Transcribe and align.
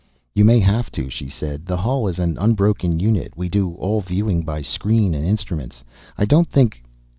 "You 0.33 0.45
may 0.45 0.59
have 0.59 0.91
to," 0.93 1.11
she 1.11 1.27
said. 1.29 1.67
"The 1.67 1.77
hull 1.77 2.07
is 2.07 2.17
an 2.17 2.35
unbroken 2.39 2.99
unit, 2.99 3.37
we 3.37 3.49
do 3.49 3.75
all 3.75 4.01
viewing 4.01 4.41
by 4.41 4.63
screen 4.63 5.13
and 5.13 5.23
instruments. 5.23 5.83
I 6.17 6.25
don't 6.25 6.47
think 6.47 6.83